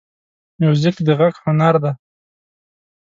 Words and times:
موزیک 0.61 0.97
د 1.05 1.09
غږ 1.19 1.35
هنر 1.43 1.75
دی. 1.83 1.91